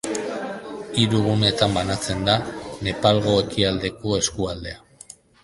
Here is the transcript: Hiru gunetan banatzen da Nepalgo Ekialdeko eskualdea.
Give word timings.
Hiru 1.01 1.19
gunetan 1.27 1.75
banatzen 1.79 2.23
da 2.31 2.39
Nepalgo 2.89 3.37
Ekialdeko 3.45 4.19
eskualdea. 4.23 4.83